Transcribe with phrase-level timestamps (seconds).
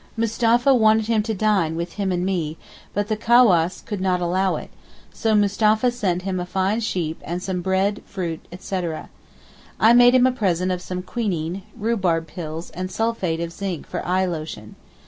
[0.17, 2.57] Mustapha wanted him to dine with him and me,
[2.91, 4.71] but the cawass could not allow it,
[5.13, 9.11] so Mustapha sent him a fine sheep and some bread, fruit, etc.
[9.79, 14.03] I made him a present of some quinine, rhubarb pills, and sulphate of zinc for
[14.03, 14.75] eye lotion.